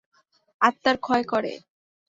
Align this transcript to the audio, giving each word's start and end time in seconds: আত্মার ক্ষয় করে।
আত্মার 0.61 0.95
ক্ষয় 1.05 1.23
করে। 1.23 1.53